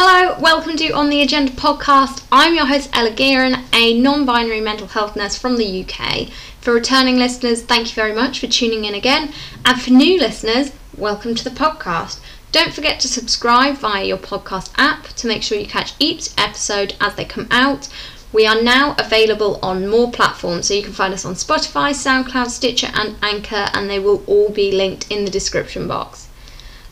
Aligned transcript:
Hello, 0.00 0.38
welcome 0.38 0.76
to 0.76 0.90
On 0.90 1.10
the 1.10 1.26
Agender 1.26 1.50
podcast. 1.50 2.22
I'm 2.30 2.54
your 2.54 2.66
host 2.66 2.88
Ella 2.92 3.10
Guerin, 3.10 3.64
a 3.72 4.00
non 4.00 4.24
binary 4.24 4.60
mental 4.60 4.86
health 4.86 5.16
nurse 5.16 5.36
from 5.36 5.56
the 5.56 5.84
UK. 5.84 6.28
For 6.60 6.72
returning 6.72 7.16
listeners, 7.16 7.62
thank 7.62 7.88
you 7.88 7.94
very 7.96 8.14
much 8.14 8.38
for 8.38 8.46
tuning 8.46 8.84
in 8.84 8.94
again. 8.94 9.32
And 9.64 9.82
for 9.82 9.90
new 9.90 10.16
listeners, 10.16 10.70
welcome 10.96 11.34
to 11.34 11.42
the 11.42 11.50
podcast. 11.50 12.20
Don't 12.52 12.72
forget 12.72 13.00
to 13.00 13.08
subscribe 13.08 13.78
via 13.78 14.04
your 14.04 14.18
podcast 14.18 14.72
app 14.78 15.08
to 15.16 15.26
make 15.26 15.42
sure 15.42 15.58
you 15.58 15.66
catch 15.66 15.94
each 15.98 16.28
episode 16.38 16.94
as 17.00 17.16
they 17.16 17.24
come 17.24 17.48
out. 17.50 17.88
We 18.32 18.46
are 18.46 18.62
now 18.62 18.94
available 19.00 19.58
on 19.64 19.88
more 19.88 20.12
platforms, 20.12 20.68
so 20.68 20.74
you 20.74 20.84
can 20.84 20.92
find 20.92 21.12
us 21.12 21.24
on 21.24 21.34
Spotify, 21.34 21.90
SoundCloud, 21.90 22.50
Stitcher, 22.50 22.92
and 22.94 23.16
Anchor, 23.20 23.66
and 23.74 23.90
they 23.90 23.98
will 23.98 24.22
all 24.28 24.50
be 24.50 24.70
linked 24.70 25.10
in 25.10 25.24
the 25.24 25.30
description 25.32 25.88
box. 25.88 26.27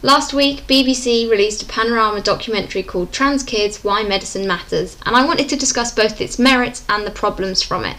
Last 0.02 0.34
week, 0.34 0.66
BBC 0.66 1.28
released 1.28 1.62
a 1.62 1.66
panorama 1.66 2.20
documentary 2.20 2.82
called 2.82 3.12
Trans 3.12 3.42
Kids 3.42 3.82
Why 3.82 4.02
Medicine 4.02 4.46
Matters, 4.46 4.98
and 5.06 5.16
I 5.16 5.24
wanted 5.24 5.48
to 5.48 5.56
discuss 5.56 5.90
both 5.90 6.20
its 6.20 6.38
merits 6.38 6.84
and 6.86 7.06
the 7.06 7.10
problems 7.10 7.62
from 7.62 7.82
it. 7.86 7.96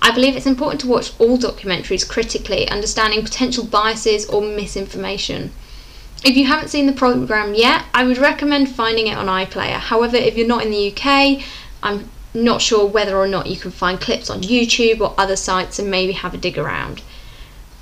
I 0.00 0.12
believe 0.12 0.36
it's 0.36 0.46
important 0.46 0.80
to 0.82 0.86
watch 0.86 1.12
all 1.18 1.36
documentaries 1.36 2.08
critically, 2.08 2.68
understanding 2.68 3.24
potential 3.24 3.64
biases 3.64 4.26
or 4.26 4.42
misinformation. 4.42 5.50
If 6.24 6.36
you 6.36 6.46
haven't 6.46 6.68
seen 6.68 6.86
the 6.86 6.92
programme 6.92 7.54
yet, 7.54 7.86
I 7.92 8.04
would 8.04 8.18
recommend 8.18 8.70
finding 8.70 9.08
it 9.08 9.18
on 9.18 9.26
iPlayer. 9.26 9.80
However, 9.80 10.16
if 10.16 10.36
you're 10.36 10.46
not 10.46 10.64
in 10.64 10.70
the 10.70 10.92
UK, 10.92 11.42
I'm 11.82 12.08
not 12.32 12.62
sure 12.62 12.86
whether 12.86 13.16
or 13.16 13.26
not 13.26 13.48
you 13.48 13.56
can 13.56 13.72
find 13.72 14.00
clips 14.00 14.30
on 14.30 14.42
YouTube 14.42 15.00
or 15.00 15.14
other 15.18 15.36
sites 15.36 15.80
and 15.80 15.90
maybe 15.90 16.12
have 16.12 16.32
a 16.32 16.38
dig 16.38 16.56
around. 16.58 17.02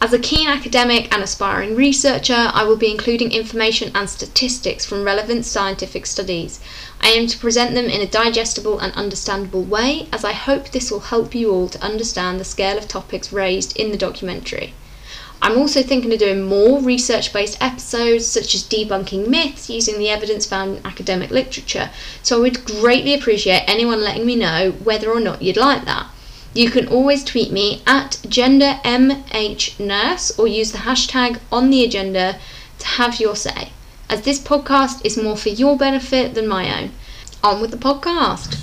As 0.04 0.12
a 0.12 0.18
keen 0.18 0.48
academic 0.48 1.14
and 1.14 1.22
aspiring 1.22 1.76
researcher, 1.76 2.50
I 2.52 2.64
will 2.64 2.74
be 2.74 2.90
including 2.90 3.30
information 3.30 3.92
and 3.94 4.10
statistics 4.10 4.84
from 4.84 5.04
relevant 5.04 5.44
scientific 5.44 6.06
studies. 6.06 6.58
I 7.00 7.10
aim 7.10 7.28
to 7.28 7.38
present 7.38 7.76
them 7.76 7.84
in 7.84 8.00
a 8.00 8.06
digestible 8.08 8.80
and 8.80 8.92
understandable 8.94 9.62
way, 9.62 10.08
as 10.12 10.24
I 10.24 10.32
hope 10.32 10.70
this 10.70 10.90
will 10.90 11.12
help 11.14 11.36
you 11.36 11.52
all 11.52 11.68
to 11.68 11.80
understand 11.80 12.40
the 12.40 12.44
scale 12.44 12.78
of 12.78 12.88
topics 12.88 13.32
raised 13.32 13.76
in 13.76 13.92
the 13.92 13.96
documentary. 13.96 14.74
I'm 15.40 15.56
also 15.56 15.84
thinking 15.84 16.12
of 16.12 16.18
doing 16.18 16.42
more 16.42 16.80
research 16.80 17.32
based 17.32 17.62
episodes, 17.62 18.26
such 18.26 18.56
as 18.56 18.64
debunking 18.64 19.28
myths 19.28 19.70
using 19.70 20.00
the 20.00 20.08
evidence 20.08 20.46
found 20.46 20.78
in 20.78 20.84
academic 20.84 21.30
literature, 21.30 21.90
so 22.24 22.38
I 22.38 22.40
would 22.40 22.64
greatly 22.64 23.14
appreciate 23.14 23.62
anyone 23.68 24.02
letting 24.02 24.26
me 24.26 24.34
know 24.34 24.72
whether 24.82 25.12
or 25.12 25.20
not 25.20 25.42
you'd 25.42 25.56
like 25.56 25.84
that. 25.84 26.08
You 26.54 26.70
can 26.70 26.86
always 26.88 27.24
tweet 27.24 27.50
me 27.50 27.82
at 27.86 28.18
gendermhnurse 28.26 30.38
or 30.38 30.46
use 30.46 30.72
the 30.72 30.78
hashtag 30.78 31.40
on 31.50 31.70
the 31.70 31.88
agender 31.88 32.38
to 32.78 32.86
have 32.86 33.18
your 33.18 33.36
say, 33.36 33.70
as 34.10 34.20
this 34.22 34.38
podcast 34.38 35.00
is 35.02 35.16
more 35.16 35.38
for 35.38 35.48
your 35.48 35.78
benefit 35.78 36.34
than 36.34 36.46
my 36.46 36.78
own. 36.78 36.90
On 37.42 37.58
with 37.60 37.70
the 37.70 37.78
podcast. 37.78 38.58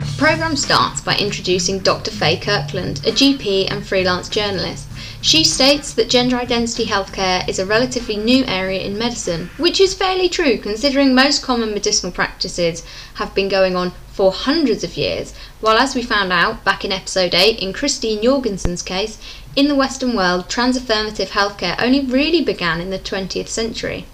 The 0.00 0.14
programme 0.18 0.56
starts 0.56 1.00
by 1.00 1.16
introducing 1.16 1.78
Dr. 1.78 2.10
Faye 2.10 2.38
Kirkland, 2.38 2.98
a 3.06 3.12
GP 3.12 3.70
and 3.70 3.86
freelance 3.86 4.28
journalist. 4.28 4.89
She 5.22 5.44
states 5.44 5.92
that 5.92 6.08
gender 6.08 6.36
identity 6.36 6.86
healthcare 6.86 7.46
is 7.46 7.58
a 7.58 7.66
relatively 7.66 8.16
new 8.16 8.42
area 8.46 8.80
in 8.80 8.96
medicine, 8.96 9.50
which 9.58 9.78
is 9.78 9.92
fairly 9.92 10.30
true 10.30 10.56
considering 10.56 11.14
most 11.14 11.42
common 11.42 11.74
medicinal 11.74 12.10
practices 12.10 12.82
have 13.16 13.34
been 13.34 13.50
going 13.50 13.76
on 13.76 13.92
for 14.10 14.32
hundreds 14.32 14.82
of 14.82 14.96
years, 14.96 15.34
while 15.60 15.76
as 15.76 15.94
we 15.94 16.02
found 16.02 16.32
out 16.32 16.64
back 16.64 16.86
in 16.86 16.90
episode 16.90 17.34
8 17.34 17.58
in 17.58 17.74
Christine 17.74 18.22
Jorgensen's 18.22 18.82
case, 18.82 19.18
in 19.54 19.68
the 19.68 19.74
Western 19.74 20.16
world, 20.16 20.48
trans 20.48 20.78
affirmative 20.78 21.32
healthcare 21.32 21.76
only 21.78 22.00
really 22.00 22.42
began 22.42 22.80
in 22.80 22.88
the 22.88 22.98
20th 22.98 23.48
century. 23.48 24.06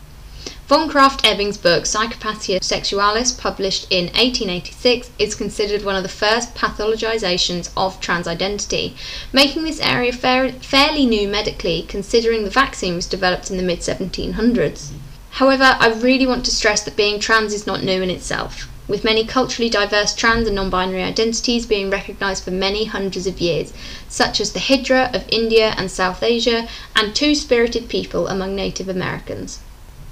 Von 0.68 0.90
Krafft-Ebing's 0.90 1.58
book 1.58 1.84
Psychopathia 1.84 2.58
Sexualis, 2.60 3.30
published 3.30 3.86
in 3.88 4.06
1886, 4.06 5.10
is 5.16 5.36
considered 5.36 5.84
one 5.84 5.94
of 5.94 6.02
the 6.02 6.08
first 6.08 6.56
pathologizations 6.56 7.70
of 7.76 8.00
trans 8.00 8.26
identity, 8.26 8.96
making 9.32 9.62
this 9.62 9.78
area 9.78 10.12
fair, 10.12 10.50
fairly 10.50 11.06
new 11.06 11.28
medically 11.28 11.84
considering 11.86 12.42
the 12.42 12.50
vaccine 12.50 12.96
was 12.96 13.06
developed 13.06 13.48
in 13.48 13.56
the 13.56 13.62
mid 13.62 13.78
1700s. 13.78 14.88
However, 15.30 15.76
I 15.78 15.90
really 15.90 16.26
want 16.26 16.44
to 16.46 16.50
stress 16.50 16.82
that 16.82 16.96
being 16.96 17.20
trans 17.20 17.54
is 17.54 17.68
not 17.68 17.84
new 17.84 18.02
in 18.02 18.10
itself, 18.10 18.68
with 18.88 19.04
many 19.04 19.24
culturally 19.24 19.70
diverse 19.70 20.16
trans 20.16 20.48
and 20.48 20.56
non 20.56 20.68
binary 20.68 21.04
identities 21.04 21.64
being 21.64 21.90
recognised 21.90 22.42
for 22.42 22.50
many 22.50 22.86
hundreds 22.86 23.28
of 23.28 23.40
years, 23.40 23.72
such 24.08 24.40
as 24.40 24.50
the 24.50 24.58
Hijra 24.58 25.14
of 25.14 25.28
India 25.28 25.76
and 25.78 25.92
South 25.92 26.24
Asia 26.24 26.66
and 26.96 27.14
Two 27.14 27.36
Spirited 27.36 27.88
People 27.88 28.26
among 28.26 28.56
Native 28.56 28.88
Americans. 28.88 29.60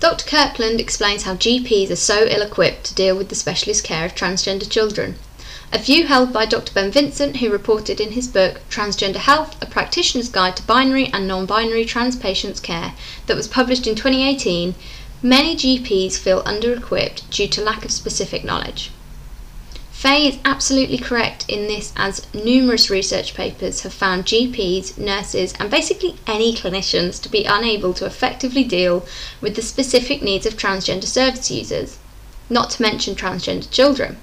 Dr. 0.05 0.27
Kirkland 0.27 0.83
explains 0.83 1.23
how 1.23 1.35
GPs 1.35 1.91
are 1.91 1.97
so 1.97 2.27
ill 2.27 2.43
equipped 2.43 2.85
to 2.85 2.95
deal 2.95 3.17
with 3.17 3.31
the 3.31 3.35
specialist 3.35 3.85
care 3.85 4.05
of 4.05 4.15
transgender 4.15 4.69
children. 4.69 5.15
A 5.73 5.79
view 5.79 6.07
held 6.07 6.31
by 6.31 6.45
Dr. 6.45 6.75
Ben 6.75 6.91
Vincent, 6.91 7.39
who 7.39 7.49
reported 7.49 7.99
in 8.03 8.13
his 8.13 8.29
book 8.29 8.61
Transgender 8.69 9.17
Health 9.17 9.57
A 9.63 9.67
Practitioner's 9.67 10.29
Guide 10.29 10.59
to 10.59 10.63
Binary 10.65 11.07
and 11.15 11.27
Non 11.27 11.47
Binary 11.47 11.87
Trans 11.87 12.17
Patients' 12.17 12.61
Care, 12.61 12.93
that 13.25 13.35
was 13.35 13.49
published 13.49 13.87
in 13.87 13.95
2018, 13.95 14.75
many 15.23 15.57
GPs 15.57 16.19
feel 16.19 16.43
under 16.45 16.75
equipped 16.75 17.31
due 17.31 17.49
to 17.49 17.63
lack 17.63 17.83
of 17.87 17.91
specific 17.91 18.45
knowledge. 18.45 18.91
Faye 20.05 20.29
is 20.29 20.39
absolutely 20.45 20.99
correct 20.99 21.47
in 21.49 21.67
this, 21.67 21.91
as 21.97 22.27
numerous 22.35 22.91
research 22.91 23.33
papers 23.33 23.81
have 23.81 23.95
found 23.95 24.27
GPs, 24.27 24.99
nurses, 24.99 25.55
and 25.59 25.71
basically 25.71 26.17
any 26.27 26.55
clinicians 26.55 27.19
to 27.23 27.31
be 27.31 27.47
unable 27.47 27.95
to 27.95 28.05
effectively 28.05 28.65
deal 28.65 29.07
with 29.41 29.57
the 29.57 29.63
specific 29.63 30.23
needs 30.23 30.45
of 30.45 30.59
transgender 30.59 31.05
service 31.05 31.51
users, 31.51 31.97
not 32.51 32.69
to 32.73 32.83
mention 32.83 33.15
transgender 33.15 33.71
children. 33.71 34.19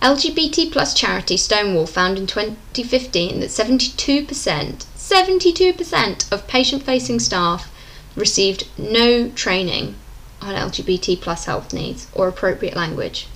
LGBT 0.00 0.70
plus 0.70 0.94
charity 0.94 1.36
Stonewall 1.36 1.86
found 1.86 2.16
in 2.16 2.28
2015 2.28 3.40
that 3.40 3.50
72%, 3.50 4.84
72% 4.96 6.32
of 6.32 6.46
patient 6.46 6.84
facing 6.84 7.18
staff 7.18 7.68
received 8.14 8.68
no 8.78 9.28
training 9.30 9.96
on 10.40 10.54
LGBT 10.54 11.20
plus 11.20 11.46
health 11.46 11.72
needs 11.72 12.06
or 12.14 12.28
appropriate 12.28 12.76
language. 12.76 13.26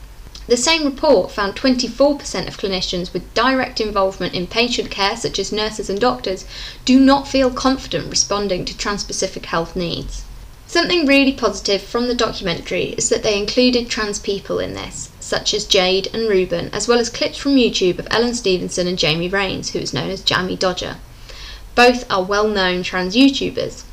The 0.48 0.56
same 0.56 0.86
report 0.86 1.30
found 1.30 1.56
24% 1.56 2.48
of 2.48 2.56
clinicians 2.56 3.12
with 3.12 3.34
direct 3.34 3.82
involvement 3.82 4.32
in 4.32 4.46
patient 4.46 4.90
care, 4.90 5.14
such 5.14 5.38
as 5.38 5.52
nurses 5.52 5.90
and 5.90 6.00
doctors, 6.00 6.46
do 6.86 6.98
not 6.98 7.28
feel 7.28 7.50
confident 7.50 8.08
responding 8.08 8.64
to 8.64 8.76
trans-specific 8.76 9.44
health 9.44 9.76
needs. 9.76 10.22
Something 10.66 11.04
really 11.04 11.32
positive 11.34 11.82
from 11.82 12.08
the 12.08 12.14
documentary 12.14 12.94
is 12.96 13.10
that 13.10 13.22
they 13.22 13.38
included 13.38 13.90
trans 13.90 14.18
people 14.18 14.58
in 14.58 14.72
this, 14.72 15.10
such 15.20 15.52
as 15.52 15.66
Jade 15.66 16.08
and 16.14 16.28
Ruben, 16.30 16.70
as 16.72 16.88
well 16.88 16.98
as 16.98 17.10
clips 17.10 17.36
from 17.36 17.56
YouTube 17.56 17.98
of 17.98 18.08
Ellen 18.10 18.34
Stevenson 18.34 18.86
and 18.86 18.98
Jamie 18.98 19.28
Raines, 19.28 19.70
who 19.70 19.78
is 19.78 19.92
known 19.92 20.08
as 20.08 20.22
Jammidodger. 20.22 20.96
Both 21.74 22.10
are 22.10 22.22
well 22.22 22.48
known 22.48 22.82
trans 22.82 23.14
YouTubers. 23.14 23.84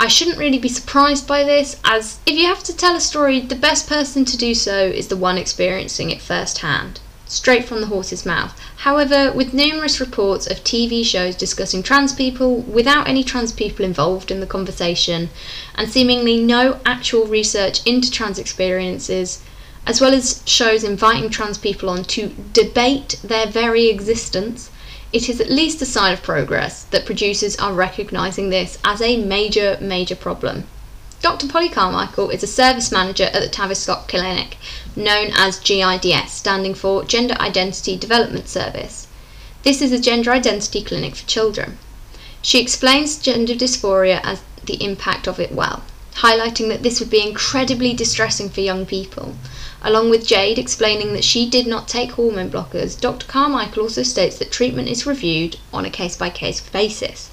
I 0.00 0.06
shouldn't 0.06 0.38
really 0.38 0.58
be 0.58 0.68
surprised 0.68 1.26
by 1.26 1.42
this, 1.42 1.76
as 1.84 2.20
if 2.24 2.38
you 2.38 2.46
have 2.46 2.62
to 2.64 2.76
tell 2.76 2.94
a 2.94 3.00
story, 3.00 3.40
the 3.40 3.56
best 3.56 3.88
person 3.88 4.24
to 4.26 4.36
do 4.36 4.54
so 4.54 4.86
is 4.86 5.08
the 5.08 5.16
one 5.16 5.36
experiencing 5.36 6.10
it 6.10 6.22
firsthand, 6.22 7.00
straight 7.26 7.64
from 7.64 7.80
the 7.80 7.88
horse's 7.88 8.24
mouth. 8.24 8.56
However, 8.76 9.32
with 9.32 9.52
numerous 9.52 9.98
reports 9.98 10.46
of 10.46 10.62
TV 10.62 11.04
shows 11.04 11.34
discussing 11.34 11.82
trans 11.82 12.12
people 12.12 12.58
without 12.58 13.08
any 13.08 13.24
trans 13.24 13.50
people 13.50 13.84
involved 13.84 14.30
in 14.30 14.38
the 14.38 14.46
conversation, 14.46 15.30
and 15.74 15.90
seemingly 15.90 16.38
no 16.40 16.78
actual 16.86 17.26
research 17.26 17.84
into 17.84 18.08
trans 18.08 18.38
experiences, 18.38 19.42
as 19.84 20.00
well 20.00 20.14
as 20.14 20.42
shows 20.46 20.84
inviting 20.84 21.28
trans 21.28 21.58
people 21.58 21.90
on 21.90 22.04
to 22.04 22.28
debate 22.52 23.18
their 23.24 23.48
very 23.48 23.88
existence, 23.88 24.70
it 25.10 25.28
is 25.28 25.40
at 25.40 25.50
least 25.50 25.80
a 25.80 25.86
sign 25.86 26.12
of 26.12 26.22
progress 26.22 26.84
that 26.84 27.06
producers 27.06 27.56
are 27.56 27.72
recognising 27.72 28.50
this 28.50 28.78
as 28.84 29.00
a 29.00 29.16
major, 29.16 29.78
major 29.80 30.14
problem. 30.14 30.64
Dr. 31.22 31.48
Polly 31.48 31.70
Carmichael 31.70 32.30
is 32.30 32.42
a 32.42 32.46
service 32.46 32.92
manager 32.92 33.24
at 33.24 33.40
the 33.40 33.48
Tavistock 33.48 34.06
Clinic, 34.06 34.56
known 34.94 35.30
as 35.34 35.58
GIDS, 35.60 36.30
standing 36.30 36.74
for 36.74 37.04
Gender 37.04 37.34
Identity 37.40 37.96
Development 37.96 38.46
Service. 38.46 39.08
This 39.62 39.80
is 39.80 39.92
a 39.92 39.98
gender 39.98 40.30
identity 40.30 40.82
clinic 40.82 41.16
for 41.16 41.26
children. 41.26 41.78
She 42.42 42.60
explains 42.60 43.18
gender 43.18 43.54
dysphoria 43.54 44.20
as 44.22 44.42
the 44.64 44.82
impact 44.84 45.26
of 45.26 45.40
it 45.40 45.52
well, 45.52 45.82
highlighting 46.16 46.68
that 46.68 46.82
this 46.82 47.00
would 47.00 47.10
be 47.10 47.26
incredibly 47.26 47.94
distressing 47.94 48.50
for 48.50 48.60
young 48.60 48.86
people 48.86 49.34
Along 49.80 50.10
with 50.10 50.26
Jade 50.26 50.58
explaining 50.58 51.12
that 51.12 51.22
she 51.22 51.48
did 51.48 51.66
not 51.66 51.86
take 51.86 52.12
hormone 52.12 52.50
blockers, 52.50 53.00
Dr. 53.00 53.26
Carmichael 53.26 53.84
also 53.84 54.02
states 54.02 54.36
that 54.38 54.50
treatment 54.50 54.88
is 54.88 55.06
reviewed 55.06 55.56
on 55.72 55.84
a 55.84 55.90
case 55.90 56.16
by 56.16 56.30
case 56.30 56.60
basis. 56.60 57.30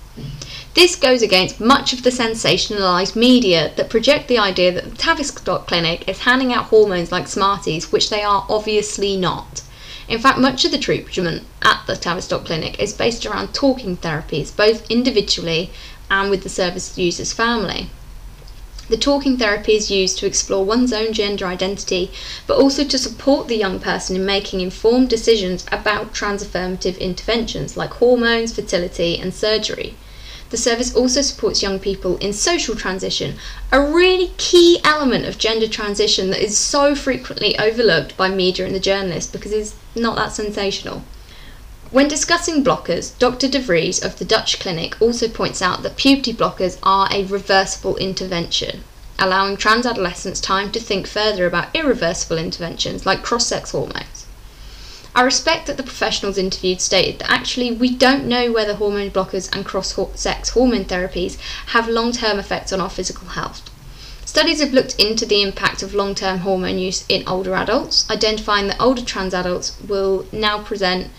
This 0.76 0.96
goes 0.96 1.22
against 1.22 1.60
much 1.60 1.92
of 1.92 2.04
the 2.04 2.10
sensationalised 2.12 3.16
media 3.16 3.72
that 3.78 3.90
project 3.90 4.28
the 4.28 4.38
idea 4.38 4.72
that 4.72 4.92
the 4.92 4.96
Tavistock 4.96 5.68
Clinic 5.68 6.08
is 6.08 6.20
handing 6.20 6.54
out 6.54 6.66
hormones 6.66 7.12
like 7.12 7.28
Smarties, 7.28 7.92
which 7.92 8.10
they 8.10 8.22
are 8.22 8.46
obviously 8.48 9.18
not. 9.18 9.62
In 10.08 10.20
fact, 10.20 10.38
much 10.38 10.64
of 10.66 10.72
the 10.72 10.78
treatment 10.78 11.44
at 11.64 11.82
the 11.88 11.96
Tavistock 11.96 12.46
Clinic 12.46 12.80
is 12.80 12.94
based 12.94 13.26
around 13.26 13.56
talking 13.56 13.98
therapies, 13.98 14.56
both 14.56 14.90
individually 14.92 15.72
and 16.12 16.30
with 16.30 16.44
the 16.44 16.50
service 16.50 16.96
user's 16.96 17.34
family. 17.34 17.90
The 18.88 18.98
talking 18.98 19.36
therapy 19.36 19.76
is 19.76 19.90
used 19.90 20.20
to 20.20 20.28
explore 20.28 20.64
one's 20.64 20.94
own 20.94 21.12
gender 21.12 21.48
identity, 21.48 22.12
but 22.46 22.60
also 22.60 22.84
to 22.84 23.00
support 23.00 23.48
the 23.48 23.58
young 23.58 23.80
person 23.80 24.16
in 24.16 24.26
making 24.26 24.62
informed 24.62 25.10
decisions 25.10 25.66
about 25.72 26.14
transaffirmative 26.14 27.00
interventions 27.00 27.76
like 27.76 27.94
hormones, 27.94 28.54
fertility, 28.54 29.18
and 29.18 29.34
surgery. 29.34 29.96
The 30.52 30.58
service 30.58 30.96
also 30.96 31.24
supports 31.24 31.64
young 31.64 31.80
people 31.80 32.18
in 32.18 32.32
social 32.32 32.76
transition, 32.76 33.40
a 33.72 33.82
really 33.82 34.32
key 34.38 34.80
element 34.84 35.26
of 35.26 35.40
gender 35.40 35.68
transition 35.68 36.30
that 36.30 36.44
is 36.44 36.56
so 36.56 36.94
frequently 36.94 37.58
overlooked 37.58 38.16
by 38.16 38.30
media 38.30 38.68
and 38.68 38.76
the 38.76 38.80
journalists 38.80 39.32
because 39.32 39.52
it's 39.52 39.74
not 39.96 40.16
that 40.16 40.32
sensational. 40.32 41.02
When 41.92 42.08
discussing 42.08 42.64
blockers, 42.64 43.16
Dr. 43.20 43.48
De 43.48 43.60
Vries 43.60 44.04
of 44.04 44.18
the 44.18 44.26
Dutch 44.26 44.60
clinic 44.60 45.00
also 45.00 45.28
points 45.28 45.62
out 45.62 45.84
that 45.84 45.98
puberty 45.98 46.34
blockers 46.34 46.80
are 46.82 47.08
a 47.12 47.26
reversible 47.26 47.96
intervention, 47.98 48.84
allowing 49.20 49.56
trans 49.56 49.86
adolescents 49.86 50.42
time 50.42 50.72
to 50.72 50.80
think 50.80 51.06
further 51.06 51.46
about 51.46 51.76
irreversible 51.76 52.40
interventions 52.40 53.06
like 53.06 53.22
cross 53.22 53.46
sex 53.46 53.70
hormones. 53.70 54.26
I 55.14 55.22
respect 55.22 55.68
that 55.68 55.78
the 55.78 55.84
professionals 55.84 56.40
interviewed 56.40 56.82
stated 56.82 57.20
that 57.20 57.30
actually 57.30 57.72
we 57.72 57.92
don't 57.92 58.26
know 58.26 58.52
whether 58.52 58.74
hormone 58.74 59.12
blockers 59.12 59.56
and 59.56 59.64
cross 59.64 59.96
sex 60.20 60.50
hormone 60.50 60.86
therapies 60.86 61.38
have 61.68 61.88
long 61.88 62.12
term 62.12 62.40
effects 62.40 62.74
on 62.74 62.82
our 62.82 62.90
physical 62.90 63.28
health. 63.28 63.70
Studies 64.26 64.60
have 64.60 64.74
looked 64.74 64.96
into 64.96 65.28
the 65.28 65.44
impact 65.44 65.84
of 65.84 65.94
long 65.94 66.16
term 66.16 66.40
hormone 66.40 66.80
use 66.80 67.06
in 67.08 67.28
older 67.28 67.54
adults, 67.54 68.10
identifying 68.10 68.68
that 68.68 68.82
older 68.82 69.04
trans 69.04 69.36
adults 69.36 69.78
will 69.88 70.26
now 70.32 70.64
present 70.64 71.12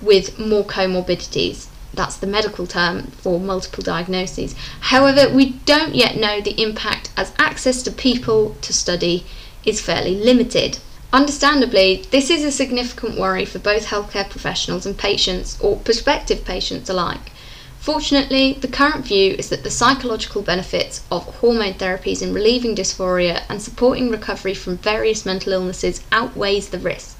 with 0.00 0.38
more 0.38 0.64
comorbidities. 0.64 1.66
That's 1.94 2.16
the 2.16 2.26
medical 2.26 2.66
term 2.66 3.04
for 3.22 3.40
multiple 3.40 3.82
diagnoses. 3.82 4.54
However, 4.80 5.32
we 5.32 5.50
don't 5.64 5.94
yet 5.94 6.16
know 6.16 6.40
the 6.40 6.60
impact 6.60 7.10
as 7.16 7.32
access 7.38 7.82
to 7.84 7.90
people 7.90 8.56
to 8.60 8.72
study 8.72 9.24
is 9.64 9.80
fairly 9.80 10.14
limited. 10.14 10.78
Understandably, 11.12 12.04
this 12.10 12.28
is 12.28 12.44
a 12.44 12.50
significant 12.50 13.18
worry 13.18 13.44
for 13.44 13.58
both 13.58 13.86
healthcare 13.86 14.28
professionals 14.28 14.84
and 14.84 14.98
patients, 14.98 15.58
or 15.60 15.76
prospective 15.76 16.44
patients 16.44 16.90
alike. 16.90 17.32
Fortunately, 17.78 18.54
the 18.60 18.68
current 18.68 19.06
view 19.06 19.36
is 19.38 19.48
that 19.48 19.62
the 19.62 19.70
psychological 19.70 20.42
benefits 20.42 21.02
of 21.10 21.24
hormone 21.36 21.74
therapies 21.74 22.20
in 22.20 22.34
relieving 22.34 22.74
dysphoria 22.74 23.44
and 23.48 23.62
supporting 23.62 24.10
recovery 24.10 24.54
from 24.54 24.76
various 24.76 25.24
mental 25.24 25.52
illnesses 25.52 26.02
outweighs 26.10 26.68
the 26.68 26.78
risk. 26.80 27.15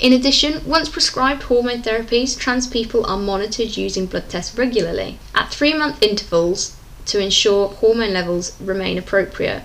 In 0.00 0.14
addition, 0.14 0.62
once 0.64 0.88
prescribed 0.88 1.42
hormone 1.42 1.82
therapies, 1.82 2.38
trans 2.38 2.66
people 2.66 3.04
are 3.04 3.18
monitored 3.18 3.76
using 3.76 4.06
blood 4.06 4.30
tests 4.30 4.56
regularly 4.56 5.18
at 5.34 5.50
three 5.52 5.74
month 5.74 6.02
intervals 6.02 6.74
to 7.04 7.18
ensure 7.18 7.68
hormone 7.68 8.14
levels 8.14 8.52
remain 8.58 8.96
appropriate. 8.96 9.62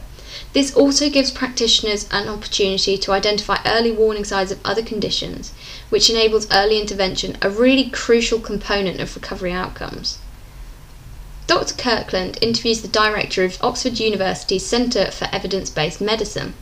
This 0.51 0.75
also 0.75 1.09
gives 1.09 1.31
practitioners 1.31 2.09
an 2.11 2.27
opportunity 2.27 2.97
to 2.97 3.13
identify 3.13 3.59
early 3.65 3.93
warning 3.93 4.25
signs 4.25 4.51
of 4.51 4.59
other 4.65 4.81
conditions, 4.83 5.53
which 5.87 6.09
enables 6.09 6.51
early 6.51 6.81
intervention, 6.81 7.37
a 7.41 7.49
really 7.49 7.89
crucial 7.89 8.41
component 8.41 8.99
of 8.99 9.15
recovery 9.15 9.53
outcomes. 9.53 10.17
Dr. 11.47 11.75
Kirkland 11.75 12.37
interviews 12.41 12.81
the 12.81 12.89
director 12.89 13.45
of 13.45 13.57
Oxford 13.61 13.99
University's 13.99 14.65
Centre 14.65 15.11
for 15.11 15.29
Evidence 15.31 15.69
Based 15.69 16.01
Medicine. 16.01 16.55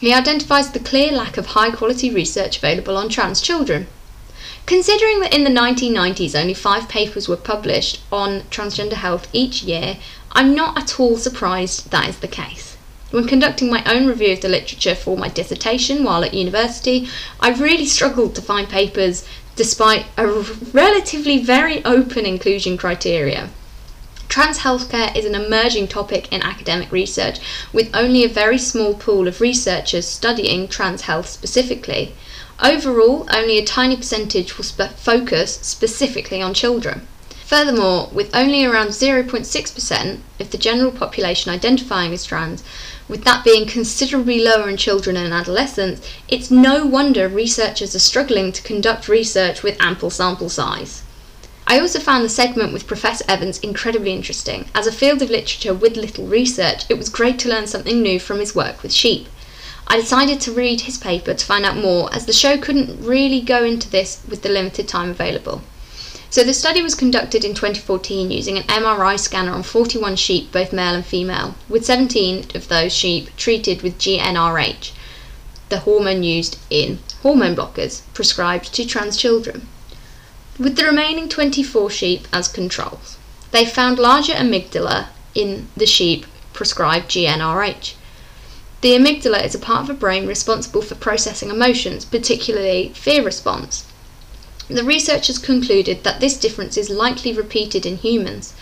He 0.00 0.14
identifies 0.14 0.70
the 0.70 0.78
clear 0.80 1.12
lack 1.12 1.36
of 1.36 1.48
high 1.48 1.70
quality 1.70 2.10
research 2.10 2.56
available 2.56 2.96
on 2.96 3.10
trans 3.10 3.42
children. 3.42 3.86
Considering 4.64 5.20
that 5.20 5.34
in 5.34 5.44
the 5.44 5.50
1990s 5.50 6.34
only 6.34 6.54
five 6.54 6.88
papers 6.88 7.28
were 7.28 7.36
published 7.36 8.00
on 8.10 8.40
transgender 8.50 8.94
health 8.94 9.28
each 9.34 9.62
year, 9.62 9.98
I'm 10.32 10.54
not 10.54 10.78
at 10.78 10.98
all 10.98 11.18
surprised 11.18 11.90
that 11.90 12.08
is 12.08 12.20
the 12.20 12.28
case. 12.28 12.78
When 13.10 13.28
conducting 13.28 13.68
my 13.68 13.84
own 13.84 14.06
review 14.06 14.32
of 14.32 14.40
the 14.40 14.48
literature 14.48 14.94
for 14.94 15.18
my 15.18 15.28
dissertation 15.28 16.02
while 16.02 16.24
at 16.24 16.32
university, 16.32 17.06
I 17.38 17.50
really 17.50 17.84
struggled 17.84 18.34
to 18.36 18.42
find 18.42 18.70
papers 18.70 19.26
despite 19.54 20.06
a 20.16 20.26
relatively 20.72 21.42
very 21.42 21.84
open 21.84 22.24
inclusion 22.24 22.78
criteria. 22.78 23.50
Trans 24.30 24.58
healthcare 24.58 25.14
is 25.16 25.24
an 25.24 25.34
emerging 25.34 25.88
topic 25.88 26.32
in 26.32 26.40
academic 26.40 26.92
research, 26.92 27.40
with 27.72 27.90
only 27.92 28.22
a 28.22 28.28
very 28.28 28.58
small 28.58 28.94
pool 28.94 29.26
of 29.26 29.40
researchers 29.40 30.06
studying 30.06 30.68
trans 30.68 31.02
health 31.02 31.28
specifically. 31.28 32.14
Overall, 32.62 33.26
only 33.34 33.58
a 33.58 33.64
tiny 33.64 33.96
percentage 33.96 34.56
will 34.56 34.64
spe- 34.64 34.94
focus 34.96 35.58
specifically 35.62 36.40
on 36.40 36.54
children. 36.54 37.08
Furthermore, 37.44 38.08
with 38.12 38.30
only 38.32 38.64
around 38.64 38.90
0.6% 38.90 40.18
of 40.38 40.50
the 40.52 40.58
general 40.58 40.92
population 40.92 41.50
identifying 41.50 42.12
as 42.12 42.24
trans, 42.24 42.62
with 43.08 43.24
that 43.24 43.42
being 43.42 43.66
considerably 43.66 44.40
lower 44.40 44.68
in 44.68 44.76
children 44.76 45.16
and 45.16 45.34
adolescents, 45.34 46.08
it's 46.28 46.52
no 46.52 46.86
wonder 46.86 47.28
researchers 47.28 47.96
are 47.96 47.98
struggling 47.98 48.52
to 48.52 48.62
conduct 48.62 49.08
research 49.08 49.64
with 49.64 49.76
ample 49.80 50.08
sample 50.08 50.48
size. 50.48 51.02
I 51.70 51.78
also 51.78 52.00
found 52.00 52.24
the 52.24 52.28
segment 52.28 52.72
with 52.72 52.88
Professor 52.88 53.24
Evans 53.28 53.60
incredibly 53.60 54.12
interesting. 54.12 54.64
As 54.74 54.88
a 54.88 54.92
field 54.92 55.22
of 55.22 55.30
literature 55.30 55.72
with 55.72 55.96
little 55.96 56.26
research, 56.26 56.82
it 56.88 56.98
was 56.98 57.08
great 57.08 57.38
to 57.38 57.48
learn 57.48 57.68
something 57.68 58.02
new 58.02 58.18
from 58.18 58.40
his 58.40 58.56
work 58.56 58.82
with 58.82 58.92
sheep. 58.92 59.28
I 59.86 59.96
decided 59.96 60.40
to 60.40 60.50
read 60.50 60.80
his 60.80 60.98
paper 60.98 61.32
to 61.32 61.46
find 61.46 61.64
out 61.64 61.76
more, 61.76 62.12
as 62.12 62.26
the 62.26 62.32
show 62.32 62.58
couldn't 62.58 63.00
really 63.00 63.40
go 63.40 63.62
into 63.62 63.88
this 63.88 64.20
with 64.28 64.42
the 64.42 64.48
limited 64.48 64.88
time 64.88 65.10
available. 65.10 65.62
So 66.28 66.42
the 66.42 66.54
study 66.54 66.82
was 66.82 66.96
conducted 66.96 67.44
in 67.44 67.54
2014 67.54 68.32
using 68.32 68.58
an 68.58 68.64
MRI 68.64 69.16
scanner 69.16 69.52
on 69.52 69.62
41 69.62 70.16
sheep, 70.16 70.50
both 70.50 70.72
male 70.72 70.96
and 70.96 71.06
female, 71.06 71.54
with 71.68 71.86
17 71.86 72.46
of 72.56 72.66
those 72.66 72.92
sheep 72.92 73.36
treated 73.36 73.82
with 73.82 73.96
GnRH, 73.96 74.90
the 75.68 75.78
hormone 75.78 76.24
used 76.24 76.58
in 76.68 76.98
hormone 77.22 77.54
blockers 77.54 78.02
prescribed 78.12 78.74
to 78.74 78.84
trans 78.84 79.16
children 79.16 79.68
with 80.60 80.76
the 80.76 80.84
remaining 80.84 81.26
24 81.26 81.88
sheep 81.88 82.28
as 82.34 82.46
controls. 82.46 83.16
They 83.50 83.64
found 83.64 83.98
larger 83.98 84.34
amygdala 84.34 85.08
in 85.34 85.68
the 85.74 85.86
sheep 85.86 86.26
prescribed 86.52 87.10
GnRH. 87.10 87.94
The 88.82 88.90
amygdala 88.90 89.42
is 89.42 89.54
a 89.54 89.58
part 89.58 89.82
of 89.82 89.86
the 89.86 89.94
brain 89.94 90.26
responsible 90.26 90.82
for 90.82 90.96
processing 90.96 91.48
emotions, 91.48 92.04
particularly 92.04 92.92
fear 92.94 93.24
response. 93.24 93.86
The 94.68 94.84
researchers 94.84 95.38
concluded 95.38 96.04
that 96.04 96.20
this 96.20 96.36
difference 96.36 96.76
is 96.76 96.90
likely 96.90 97.32
repeated 97.32 97.86
in 97.86 97.96
humans, 97.96 98.52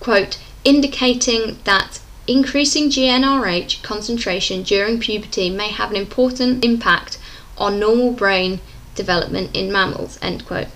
quote, 0.00 0.36
indicating 0.64 1.60
that 1.64 2.00
increasing 2.26 2.90
GnRH 2.90 3.82
concentration 3.82 4.62
during 4.62 5.00
puberty 5.00 5.48
may 5.48 5.70
have 5.70 5.90
an 5.90 5.96
important 5.96 6.62
impact 6.62 7.16
on 7.56 7.80
normal 7.80 8.12
brain 8.12 8.60
development 8.94 9.56
in 9.56 9.72
mammals, 9.72 10.18
end 10.20 10.44
quote 10.46 10.68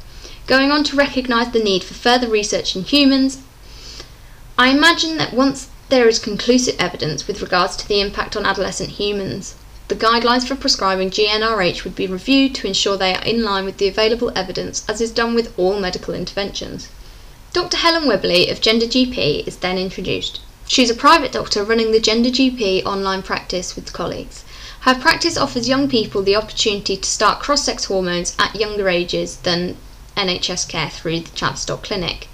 going 0.53 0.71
on 0.71 0.85
to 0.85 0.95
recognise 0.95 1.51
the 1.53 1.65
need 1.65 1.83
for 1.83 1.95
further 1.95 2.29
research 2.29 2.77
in 2.77 2.83
humans. 2.83 3.43
I 4.59 4.69
imagine 4.69 5.17
that 5.17 5.33
once 5.33 5.71
there 5.89 6.07
is 6.07 6.19
conclusive 6.19 6.77
evidence 6.79 7.27
with 7.27 7.41
regards 7.41 7.75
to 7.77 7.89
the 7.89 8.03
impact 8.03 8.37
on 8.37 8.45
adolescent 8.45 8.91
humans, 8.91 9.55
the 9.89 9.95
guidelines 9.95 10.47
for 10.47 10.55
prescribing 10.55 11.09
GnRH 11.09 11.85
would 11.85 11.97
be 11.97 12.07
reviewed 12.07 12.55
to 12.57 12.67
ensure 12.67 12.99
they 12.99 13.15
are 13.15 13.25
in 13.25 13.43
line 13.43 13.65
with 13.65 13.79
the 13.79 13.89
available 13.89 14.31
evidence, 14.37 14.85
as 14.91 15.01
is 15.01 15.11
done 15.11 15.35
with 15.35 15.59
all 15.59 15.81
medical 15.81 16.13
interventions. 16.13 16.91
Dr. 17.55 17.79
Helen 17.79 18.07
Webberley 18.07 18.51
of 18.51 18.61
Gender 18.61 18.85
GP 18.85 19.49
is 19.49 19.57
then 19.57 19.79
introduced. 19.79 20.41
She's 20.69 20.91
a 20.91 20.95
private 20.95 21.33
doctor 21.33 21.65
running 21.65 21.93
the 21.93 21.99
Gender 21.99 22.29
GP 22.29 22.85
online 22.85 23.23
practice 23.23 23.75
with 23.75 23.95
colleagues. 23.95 24.45
Her 24.81 24.95
practice 24.95 25.39
offers 25.39 25.67
young 25.67 25.89
people 25.89 26.23
the 26.23 26.37
opportunity 26.37 26.99
to 26.99 27.09
start 27.09 27.41
cross 27.41 27.65
sex 27.65 27.87
hormones 27.87 28.37
at 28.39 28.55
younger 28.55 28.91
ages 28.91 29.37
than 29.45 29.79
NHS 30.17 30.69
care 30.69 30.91
through 30.91 31.21
the 31.21 31.31
Tavistock 31.31 31.83
Clinic. 31.83 32.29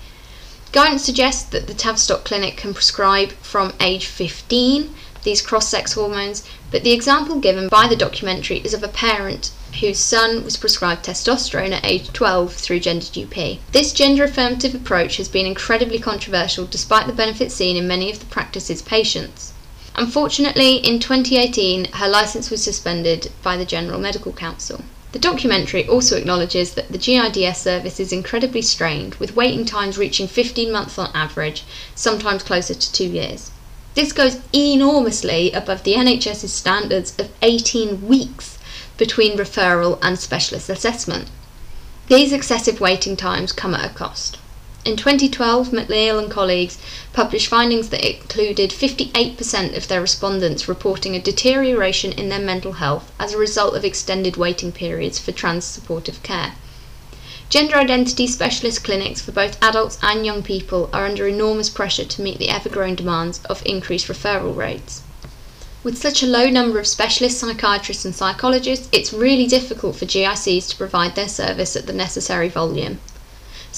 Guidance 0.72 1.04
suggests 1.04 1.42
that 1.44 1.66
the 1.66 1.74
Tavistock 1.74 2.24
Clinic 2.24 2.56
can 2.56 2.74
prescribe 2.74 3.32
from 3.40 3.72
age 3.80 4.06
15 4.06 4.94
these 5.24 5.42
cross 5.42 5.68
sex 5.68 5.94
hormones, 5.94 6.44
but 6.70 6.84
the 6.84 6.92
example 6.92 7.40
given 7.40 7.68
by 7.68 7.88
the 7.88 7.96
documentary 7.96 8.58
is 8.58 8.74
of 8.74 8.82
a 8.82 8.88
parent 8.88 9.50
whose 9.80 9.98
son 9.98 10.44
was 10.44 10.56
prescribed 10.56 11.04
testosterone 11.04 11.72
at 11.72 11.84
age 11.84 12.12
12 12.12 12.54
through 12.54 12.80
Gender 12.80 13.04
GP. 13.04 13.58
This 13.72 13.92
gender 13.92 14.24
affirmative 14.24 14.74
approach 14.74 15.16
has 15.16 15.28
been 15.28 15.46
incredibly 15.46 15.98
controversial 15.98 16.66
despite 16.66 17.06
the 17.06 17.12
benefits 17.12 17.54
seen 17.54 17.76
in 17.76 17.86
many 17.86 18.10
of 18.10 18.20
the 18.20 18.26
practice's 18.26 18.82
patients. 18.82 19.52
Unfortunately, 19.94 20.76
in 20.76 21.00
2018, 21.00 21.92
her 21.94 22.08
licence 22.08 22.50
was 22.50 22.62
suspended 22.62 23.32
by 23.42 23.56
the 23.56 23.64
General 23.64 23.98
Medical 23.98 24.32
Council. 24.32 24.82
The 25.18 25.30
documentary 25.30 25.84
also 25.84 26.16
acknowledges 26.16 26.74
that 26.74 26.92
the 26.92 26.96
GIDS 26.96 27.58
service 27.58 27.98
is 27.98 28.12
incredibly 28.12 28.62
strained, 28.62 29.16
with 29.16 29.34
waiting 29.34 29.64
times 29.64 29.98
reaching 29.98 30.28
15 30.28 30.70
months 30.70 30.96
on 30.96 31.10
average, 31.12 31.64
sometimes 31.96 32.44
closer 32.44 32.74
to 32.74 32.92
two 32.92 33.08
years. 33.08 33.50
This 33.94 34.12
goes 34.12 34.38
enormously 34.54 35.50
above 35.50 35.82
the 35.82 35.94
NHS's 35.94 36.52
standards 36.52 37.18
of 37.18 37.32
18 37.42 38.06
weeks 38.06 38.58
between 38.96 39.36
referral 39.36 39.98
and 40.02 40.16
specialist 40.16 40.70
assessment. 40.70 41.26
These 42.06 42.32
excessive 42.32 42.80
waiting 42.80 43.16
times 43.16 43.50
come 43.50 43.74
at 43.74 43.90
a 43.90 43.92
cost. 43.92 44.37
In 44.88 44.96
2012, 44.96 45.68
McNeil 45.68 46.18
and 46.18 46.30
colleagues 46.30 46.78
published 47.12 47.48
findings 47.48 47.90
that 47.90 48.02
included 48.02 48.70
58% 48.70 49.76
of 49.76 49.86
their 49.86 50.00
respondents 50.00 50.66
reporting 50.66 51.14
a 51.14 51.20
deterioration 51.20 52.10
in 52.12 52.30
their 52.30 52.40
mental 52.40 52.72
health 52.72 53.12
as 53.20 53.34
a 53.34 53.36
result 53.36 53.76
of 53.76 53.84
extended 53.84 54.38
waiting 54.38 54.72
periods 54.72 55.18
for 55.18 55.30
trans 55.30 55.66
supportive 55.66 56.22
care. 56.22 56.54
Gender 57.50 57.76
identity 57.76 58.26
specialist 58.26 58.82
clinics 58.82 59.20
for 59.20 59.30
both 59.30 59.62
adults 59.62 59.98
and 60.00 60.24
young 60.24 60.42
people 60.42 60.88
are 60.90 61.04
under 61.04 61.28
enormous 61.28 61.68
pressure 61.68 62.06
to 62.06 62.22
meet 62.22 62.38
the 62.38 62.48
ever 62.48 62.70
growing 62.70 62.94
demands 62.94 63.40
of 63.44 63.62
increased 63.66 64.08
referral 64.08 64.56
rates. 64.56 65.02
With 65.84 65.98
such 65.98 66.22
a 66.22 66.26
low 66.26 66.48
number 66.48 66.78
of 66.78 66.86
specialist 66.86 67.38
psychiatrists 67.38 68.06
and 68.06 68.14
psychologists, 68.14 68.88
it's 68.90 69.12
really 69.12 69.46
difficult 69.46 69.96
for 69.96 70.06
GICs 70.06 70.70
to 70.70 70.76
provide 70.76 71.14
their 71.14 71.28
service 71.28 71.76
at 71.76 71.86
the 71.86 71.92
necessary 71.92 72.48
volume. 72.48 73.00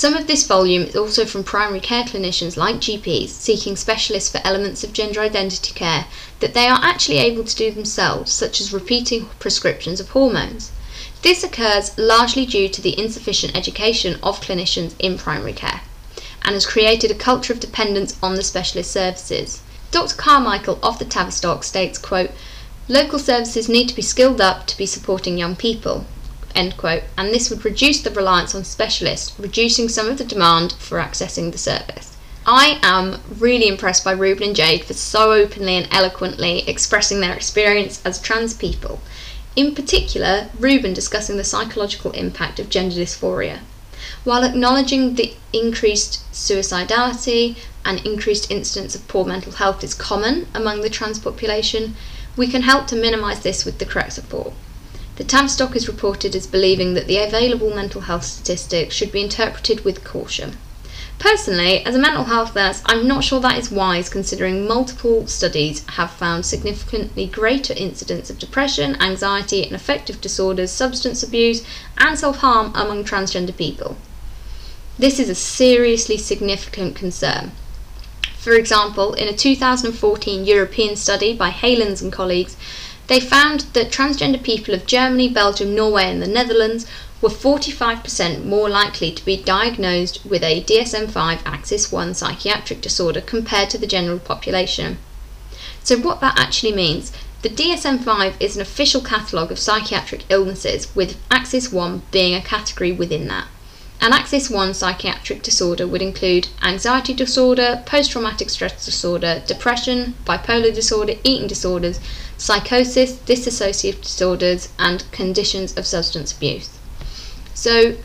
Some 0.01 0.17
of 0.17 0.27
this 0.27 0.47
volume 0.47 0.85
is 0.85 0.97
also 0.97 1.27
from 1.27 1.45
primary 1.45 1.79
care 1.79 2.05
clinicians 2.05 2.57
like 2.57 2.77
GPs 2.77 3.29
seeking 3.29 3.77
specialists 3.77 4.31
for 4.31 4.41
elements 4.47 4.83
of 4.83 4.95
gender 4.95 5.21
identity 5.21 5.75
care 5.75 6.07
that 6.39 6.55
they 6.55 6.69
are 6.69 6.81
actually 6.83 7.19
able 7.19 7.45
to 7.45 7.55
do 7.55 7.71
themselves, 7.71 8.33
such 8.33 8.63
as 8.63 8.73
repeating 8.73 9.29
prescriptions 9.39 10.01
of 10.01 10.09
hormones. 10.09 10.73
This 11.21 11.45
occurs 11.45 11.99
largely 11.99 12.47
due 12.47 12.71
to 12.71 12.81
the 12.81 12.99
insufficient 12.99 13.55
education 13.55 14.19
of 14.23 14.41
clinicians 14.41 14.95
in 14.99 15.19
primary 15.19 15.53
care 15.53 15.83
and 16.47 16.55
has 16.55 16.65
created 16.65 17.11
a 17.11 17.15
culture 17.15 17.53
of 17.53 17.61
dependence 17.61 18.17
on 18.23 18.37
the 18.37 18.43
specialist 18.43 18.91
services. 18.91 19.61
Dr. 19.91 20.15
Carmichael 20.15 20.79
of 20.83 20.99
the 20.99 21.05
Tavistock 21.05 21.63
states, 21.63 21.99
quote, 21.99 22.31
Local 22.89 23.19
services 23.19 23.69
need 23.69 23.91
to 23.91 23.97
be 23.97 24.01
skilled 24.01 24.41
up 24.41 24.67
to 24.69 24.79
be 24.79 24.87
supporting 24.87 25.37
young 25.37 25.57
people, 25.57 26.07
end 26.55 26.77
quote, 26.77 27.05
and 27.17 27.29
this 27.29 27.51
would 27.51 27.65
reduce 27.65 28.01
the 28.01 28.11
reliance 28.11 28.55
on 28.55 28.65
specialists, 28.65 29.39
reducing 29.39 29.89
some 29.89 30.09
of 30.09 30.19
the 30.19 30.25
demand 30.25 30.73
for 30.75 30.99
accessing 30.99 31.53
the 31.53 31.59
service. 31.59 32.17
I 32.47 32.79
am 32.83 33.21
really 33.39 33.69
impressed 33.69 34.05
by 34.05 34.13
Ruben 34.13 34.43
and 34.43 34.57
Jade 34.57 34.85
for 34.85 34.95
so 34.95 35.33
openly 35.33 35.77
and 35.77 35.89
eloquently 35.91 36.69
expressing 36.69 37.21
their 37.21 37.35
experience 37.35 38.01
as 38.05 38.21
trans 38.21 38.55
people 38.55 39.01
in 39.57 39.75
particular, 39.75 40.49
Ruben 40.59 40.95
discussing 40.95 41.37
the 41.37 41.45
psychological 41.45 42.13
impact 42.13 42.61
of 42.61 42.71
gender 42.71 42.95
dysphoria. 42.95 43.59
While 44.23 44.45
acknowledging 44.45 45.17
the 45.17 45.35
increased 45.53 46.23
suicidality 46.33 47.57
and 47.85 48.05
increased 48.07 48.51
incidence 48.51 48.95
of 48.95 49.09
poor 49.09 49.25
mental 49.25 49.53
health 49.53 49.83
is 49.83 49.93
common 49.93 50.47
among 50.55 50.83
the 50.83 50.91
trans 50.91 51.19
population, 51.19 51.97
we 52.37 52.47
can 52.47 52.63
help 52.63 52.87
to 52.87 52.97
minimise 52.97 53.41
this 53.41 53.65
with 53.65 53.79
the 53.79 53.87
correct 53.87 54.13
support. 54.13 54.53
The 55.21 55.27
Tavistock 55.27 55.77
is 55.77 55.87
reported 55.87 56.35
as 56.35 56.47
believing 56.47 56.95
that 56.95 57.07
the 57.07 57.19
available 57.19 57.75
mental 57.75 58.01
health 58.01 58.25
statistics 58.25 58.95
should 58.95 59.13
be 59.13 59.21
interpreted 59.21 59.85
with 59.85 60.03
caution. 60.03 60.57
Personally, 61.19 61.85
as 61.85 61.95
a 61.95 61.99
mental 61.99 62.25
health 62.25 62.55
nurse, 62.57 62.81
I'm 62.87 63.07
not 63.07 63.23
sure 63.23 63.39
that 63.41 63.59
is 63.59 63.71
wise 63.71 64.09
considering 64.09 64.67
multiple 64.67 65.27
studies 65.27 65.85
have 65.89 66.11
found 66.11 66.47
significantly 66.47 67.27
greater 67.27 67.75
incidence 67.75 68.31
of 68.31 68.39
depression, 68.39 68.97
anxiety, 68.99 69.63
and 69.63 69.75
affective 69.75 70.23
disorders, 70.23 70.71
substance 70.71 71.23
abuse, 71.23 71.67
and 71.99 72.19
self 72.19 72.39
harm 72.39 72.73
among 72.75 73.05
transgender 73.05 73.55
people. 73.55 73.99
This 74.99 75.21
is 75.21 75.29
a 75.29 75.35
seriously 75.35 76.17
significant 76.17 76.97
concern. 76.97 77.53
For 78.39 78.55
example, 78.55 79.13
in 79.13 79.29
a 79.29 79.37
2014 79.37 80.47
European 80.47 80.97
study 80.97 81.37
by 81.37 81.51
Heylens 81.51 82.01
and 82.01 82.11
colleagues, 82.11 82.57
they 83.11 83.19
found 83.19 83.63
that 83.73 83.91
transgender 83.91 84.41
people 84.41 84.73
of 84.73 84.87
Germany, 84.87 85.29
Belgium, 85.29 85.75
Norway, 85.75 86.05
and 86.05 86.23
the 86.23 86.29
Netherlands 86.29 86.87
were 87.21 87.29
45% 87.29 88.45
more 88.45 88.71
likely 88.71 89.11
to 89.11 89.25
be 89.25 89.37
diagnosed 89.37 90.25
with 90.25 90.45
a 90.45 90.63
DSM 90.63 91.11
5 91.11 91.43
Axis 91.45 91.91
1 91.91 92.15
psychiatric 92.15 92.81
disorder 92.81 93.21
compared 93.21 93.69
to 93.71 93.79
the 93.79 93.87
general 93.89 94.21
population. 94.21 94.97
So, 95.83 95.99
what 95.99 96.21
that 96.21 96.39
actually 96.39 96.73
means 96.73 97.11
the 97.43 97.49
DSM 97.49 98.05
5 98.05 98.37
is 98.39 98.55
an 98.55 98.63
official 98.63 99.01
catalogue 99.01 99.51
of 99.51 99.59
psychiatric 99.59 100.25
illnesses, 100.29 100.95
with 100.95 101.21
Axis 101.33 101.73
1 101.73 102.03
being 102.13 102.37
a 102.37 102.41
category 102.41 102.93
within 102.93 103.27
that. 103.27 103.49
An 104.03 104.15
Axis 104.15 104.49
1 104.49 104.73
psychiatric 104.73 105.43
disorder 105.43 105.87
would 105.87 106.01
include 106.01 106.49
anxiety 106.63 107.13
disorder, 107.13 107.83
post 107.85 108.11
traumatic 108.11 108.49
stress 108.49 108.83
disorder, 108.83 109.43
depression, 109.47 110.15
bipolar 110.25 110.75
disorder, 110.75 111.17
eating 111.23 111.47
disorders, 111.47 112.01
psychosis, 112.39 113.13
dissociative 113.13 114.01
disorders, 114.01 114.71
and 114.79 115.05
conditions 115.13 115.77
of 115.77 115.87
substance 115.87 116.33
abuse. 116.33 116.71
So, 117.53 117.97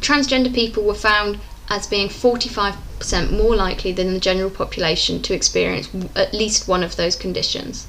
transgender 0.00 0.54
people 0.54 0.84
were 0.84 0.94
found 0.94 1.40
as 1.68 1.88
being 1.88 2.08
45% 2.08 3.32
more 3.32 3.56
likely 3.56 3.90
than 3.90 4.14
the 4.14 4.20
general 4.20 4.50
population 4.50 5.20
to 5.22 5.34
experience 5.34 5.88
at 6.14 6.32
least 6.32 6.68
one 6.68 6.84
of 6.84 6.94
those 6.94 7.16
conditions. 7.16 7.88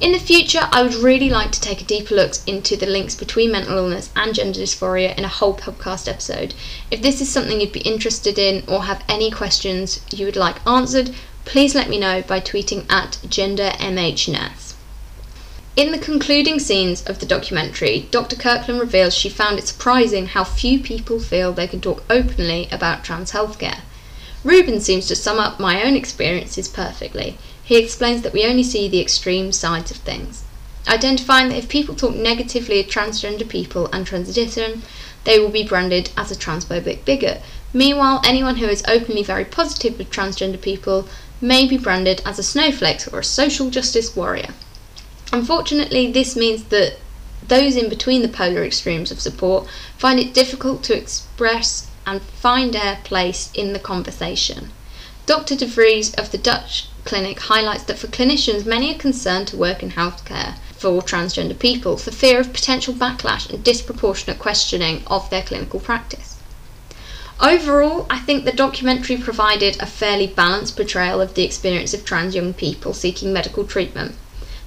In 0.00 0.10
the 0.10 0.18
future, 0.18 0.68
I 0.72 0.82
would 0.82 0.96
really 0.96 1.30
like 1.30 1.52
to 1.52 1.60
take 1.60 1.80
a 1.80 1.84
deeper 1.84 2.16
look 2.16 2.34
into 2.48 2.76
the 2.76 2.84
links 2.84 3.14
between 3.14 3.52
mental 3.52 3.78
illness 3.78 4.10
and 4.16 4.34
gender 4.34 4.58
dysphoria 4.58 5.16
in 5.16 5.24
a 5.24 5.28
whole 5.28 5.54
podcast 5.56 6.08
episode. 6.08 6.52
If 6.90 7.00
this 7.00 7.20
is 7.20 7.28
something 7.28 7.60
you'd 7.60 7.70
be 7.70 7.80
interested 7.80 8.36
in 8.36 8.64
or 8.66 8.84
have 8.84 9.04
any 9.08 9.30
questions 9.30 10.00
you 10.10 10.26
would 10.26 10.34
like 10.36 10.66
answered, 10.66 11.14
please 11.44 11.76
let 11.76 11.88
me 11.88 11.98
know 11.98 12.22
by 12.22 12.40
tweeting 12.40 12.90
at 12.90 13.18
gendermhnurse. 13.28 14.74
In 15.76 15.92
the 15.92 15.98
concluding 15.98 16.58
scenes 16.58 17.02
of 17.04 17.20
the 17.20 17.26
documentary, 17.26 18.08
Dr. 18.10 18.34
Kirkland 18.34 18.80
reveals 18.80 19.14
she 19.14 19.28
found 19.28 19.60
it 19.60 19.68
surprising 19.68 20.26
how 20.26 20.42
few 20.42 20.80
people 20.80 21.20
feel 21.20 21.52
they 21.52 21.68
can 21.68 21.80
talk 21.80 22.02
openly 22.10 22.68
about 22.72 23.04
trans 23.04 23.30
healthcare. 23.30 23.80
Ruben 24.42 24.80
seems 24.80 25.06
to 25.06 25.16
sum 25.16 25.38
up 25.38 25.60
my 25.60 25.84
own 25.84 25.94
experiences 25.94 26.68
perfectly. 26.68 27.38
He 27.66 27.76
explains 27.76 28.20
that 28.22 28.34
we 28.34 28.44
only 28.44 28.62
see 28.62 28.88
the 28.88 29.00
extreme 29.00 29.50
sides 29.50 29.90
of 29.90 29.96
things, 29.96 30.42
identifying 30.86 31.48
that 31.48 31.56
if 31.56 31.66
people 31.66 31.94
talk 31.94 32.14
negatively 32.14 32.78
of 32.78 32.88
transgender 32.88 33.48
people 33.48 33.88
and 33.90 34.06
transition, 34.06 34.82
they 35.24 35.38
will 35.38 35.48
be 35.48 35.66
branded 35.66 36.10
as 36.14 36.30
a 36.30 36.36
transphobic 36.36 37.06
bigot. 37.06 37.40
Meanwhile, 37.72 38.20
anyone 38.22 38.56
who 38.56 38.66
is 38.66 38.84
openly 38.86 39.22
very 39.22 39.46
positive 39.46 39.96
with 39.96 40.10
transgender 40.10 40.60
people 40.60 41.08
may 41.40 41.66
be 41.66 41.78
branded 41.78 42.20
as 42.26 42.38
a 42.38 42.42
snowflake 42.42 43.10
or 43.10 43.20
a 43.20 43.24
social 43.24 43.70
justice 43.70 44.14
warrior. 44.14 44.52
Unfortunately, 45.32 46.12
this 46.12 46.36
means 46.36 46.64
that 46.64 46.98
those 47.48 47.76
in 47.76 47.88
between 47.88 48.20
the 48.20 48.28
polar 48.28 48.62
extremes 48.62 49.10
of 49.10 49.20
support 49.20 49.66
find 49.96 50.20
it 50.20 50.34
difficult 50.34 50.82
to 50.82 50.96
express 50.96 51.88
and 52.06 52.20
find 52.20 52.74
their 52.74 52.98
place 53.04 53.50
in 53.54 53.72
the 53.72 53.78
conversation. 53.78 54.70
Dr. 55.24 55.56
De 55.56 55.66
Vries 55.66 56.12
of 56.14 56.30
the 56.30 56.36
Dutch 56.36 56.88
clinic 57.04 57.38
highlights 57.40 57.84
that 57.84 57.98
for 57.98 58.06
clinicians, 58.08 58.64
many 58.64 58.94
are 58.94 58.98
concerned 58.98 59.48
to 59.48 59.56
work 59.56 59.82
in 59.82 59.90
healthcare 59.90 60.56
for 60.76 61.02
transgender 61.02 61.58
people 61.58 61.96
for 61.96 62.10
fear 62.10 62.40
of 62.40 62.52
potential 62.52 62.92
backlash 62.92 63.48
and 63.48 63.64
disproportionate 63.64 64.38
questioning 64.38 65.02
of 65.06 65.28
their 65.30 65.42
clinical 65.42 65.80
practice. 65.80 66.36
Overall, 67.40 68.06
I 68.08 68.20
think 68.20 68.44
the 68.44 68.52
documentary 68.52 69.16
provided 69.16 69.80
a 69.80 69.86
fairly 69.86 70.26
balanced 70.26 70.76
portrayal 70.76 71.20
of 71.20 71.34
the 71.34 71.44
experience 71.44 71.92
of 71.92 72.04
trans 72.04 72.34
young 72.34 72.54
people 72.54 72.94
seeking 72.94 73.32
medical 73.32 73.64
treatment. 73.64 74.14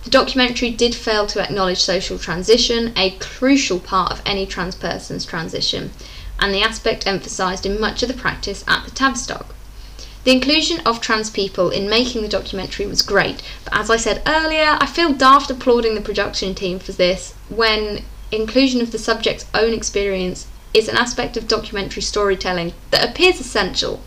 The 0.04 0.10
documentary 0.10 0.70
did 0.70 0.96
fail 0.96 1.28
to 1.28 1.42
acknowledge 1.42 1.80
social 1.80 2.18
transition, 2.18 2.94
a 2.96 3.12
crucial 3.18 3.80
part 3.80 4.12
of 4.12 4.22
any 4.26 4.46
trans 4.46 4.76
person's 4.76 5.26
transition, 5.26 5.92
and 6.40 6.54
the 6.54 6.62
aspect 6.62 7.08
emphasised 7.08 7.66
in 7.66 7.80
much 7.80 8.04
of 8.04 8.10
the 8.10 8.14
practice 8.14 8.64
at 8.68 8.86
the 8.86 8.92
Tavistock. 8.92 9.54
The 10.28 10.34
inclusion 10.34 10.82
of 10.86 11.00
trans 11.00 11.30
people 11.30 11.70
in 11.70 11.88
making 11.90 12.22
the 12.22 12.28
documentary 12.28 12.86
was 12.86 13.02
great, 13.02 13.42
but 13.64 13.74
as 13.74 13.90
I 13.90 13.96
said 13.96 14.22
earlier, 14.28 14.78
I 14.78 14.86
feel 14.86 15.14
daft 15.14 15.50
applauding 15.50 15.96
the 15.96 16.02
production 16.02 16.54
team 16.54 16.80
for 16.80 16.92
this 16.92 17.34
when 17.48 18.04
inclusion 18.30 18.82
of 18.82 18.92
the 18.92 19.00
subject's 19.00 19.46
own 19.54 19.74
experience 19.74 20.48
is 20.74 20.90
an 20.90 20.98
aspect 20.98 21.38
of 21.38 21.48
documentary 21.48 22.02
storytelling 22.02 22.74
that 22.92 23.10
appears 23.10 23.40
essential 23.40 24.02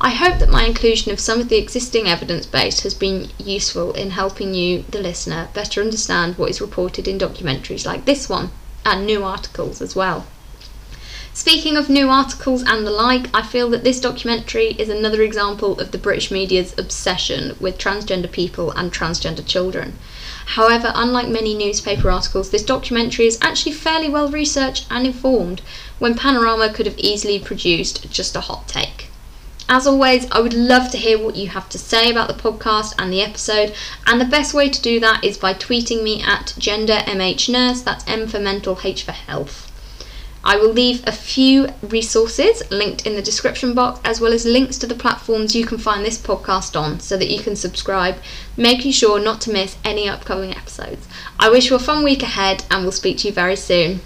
I 0.00 0.08
hope 0.08 0.38
that 0.38 0.48
my 0.48 0.64
inclusion 0.64 1.12
of 1.12 1.20
some 1.20 1.40
of 1.40 1.50
the 1.50 1.58
existing 1.58 2.06
evidence 2.06 2.46
base 2.46 2.80
has 2.80 2.94
been 2.94 3.28
useful 3.36 3.92
in 3.92 4.12
helping 4.12 4.54
you, 4.54 4.86
the 4.88 4.98
listener, 5.02 5.50
better 5.52 5.82
understand 5.82 6.38
what 6.38 6.48
is 6.48 6.62
reported 6.62 7.06
in 7.06 7.18
documentaries 7.18 7.84
like 7.84 8.06
this 8.06 8.30
one, 8.30 8.50
and 8.86 9.04
new 9.04 9.24
articles 9.24 9.82
as 9.82 9.94
well. 9.94 10.24
Speaking 11.42 11.78
of 11.78 11.88
new 11.88 12.10
articles 12.10 12.62
and 12.62 12.86
the 12.86 12.90
like, 12.90 13.34
I 13.34 13.40
feel 13.40 13.70
that 13.70 13.82
this 13.82 13.98
documentary 13.98 14.72
is 14.72 14.90
another 14.90 15.22
example 15.22 15.80
of 15.80 15.90
the 15.90 15.96
British 15.96 16.30
media's 16.30 16.74
obsession 16.76 17.56
with 17.58 17.78
transgender 17.78 18.30
people 18.30 18.72
and 18.72 18.92
transgender 18.92 19.44
children. 19.46 19.94
However, 20.44 20.92
unlike 20.94 21.28
many 21.28 21.54
newspaper 21.54 22.10
articles, 22.10 22.50
this 22.50 22.62
documentary 22.62 23.26
is 23.26 23.38
actually 23.40 23.72
fairly 23.72 24.10
well 24.10 24.28
researched 24.28 24.86
and 24.90 25.06
informed, 25.06 25.62
when 25.98 26.14
Panorama 26.14 26.74
could 26.74 26.84
have 26.84 26.98
easily 26.98 27.38
produced 27.38 28.10
just 28.10 28.36
a 28.36 28.42
hot 28.42 28.68
take. 28.68 29.06
As 29.66 29.86
always, 29.86 30.30
I 30.30 30.42
would 30.42 30.52
love 30.52 30.90
to 30.90 30.98
hear 30.98 31.18
what 31.18 31.36
you 31.36 31.48
have 31.48 31.70
to 31.70 31.78
say 31.78 32.10
about 32.10 32.28
the 32.28 32.34
podcast 32.34 32.94
and 32.98 33.10
the 33.10 33.22
episode, 33.22 33.72
and 34.06 34.20
the 34.20 34.26
best 34.26 34.52
way 34.52 34.68
to 34.68 34.82
do 34.82 35.00
that 35.00 35.24
is 35.24 35.38
by 35.38 35.54
tweeting 35.54 36.02
me 36.02 36.22
at 36.22 36.52
gendermhnurse, 36.58 37.82
that's 37.82 38.06
M 38.06 38.28
for 38.28 38.38
mental, 38.38 38.78
H 38.84 39.04
for 39.04 39.12
health. 39.12 39.69
I 40.42 40.56
will 40.56 40.72
leave 40.72 41.06
a 41.06 41.12
few 41.12 41.68
resources 41.82 42.62
linked 42.70 43.06
in 43.06 43.14
the 43.14 43.22
description 43.22 43.74
box, 43.74 44.00
as 44.04 44.20
well 44.20 44.32
as 44.32 44.46
links 44.46 44.78
to 44.78 44.86
the 44.86 44.94
platforms 44.94 45.54
you 45.54 45.66
can 45.66 45.78
find 45.78 46.04
this 46.04 46.18
podcast 46.18 46.80
on 46.80 47.00
so 47.00 47.16
that 47.16 47.30
you 47.30 47.42
can 47.42 47.56
subscribe, 47.56 48.16
making 48.56 48.92
sure 48.92 49.20
not 49.20 49.40
to 49.42 49.52
miss 49.52 49.76
any 49.84 50.08
upcoming 50.08 50.54
episodes. 50.54 51.06
I 51.38 51.50
wish 51.50 51.68
you 51.68 51.76
a 51.76 51.78
fun 51.78 52.02
week 52.02 52.22
ahead, 52.22 52.64
and 52.70 52.82
we'll 52.82 52.92
speak 52.92 53.18
to 53.18 53.28
you 53.28 53.34
very 53.34 53.56
soon. 53.56 54.00